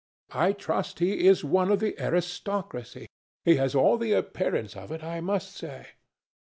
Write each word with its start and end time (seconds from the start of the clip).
I 0.33 0.53
trust 0.53 0.97
he 0.97 1.27
is 1.27 1.43
one 1.43 1.69
of 1.69 1.79
the 1.79 1.93
aristocracy. 2.01 3.05
He 3.45 3.57
has 3.57 3.75
all 3.75 3.99
the 3.99 4.13
appearance 4.13 4.75
of 4.75 4.91
it, 4.91 5.03
I 5.03 5.21
must 5.21 5.55
say. 5.55 5.89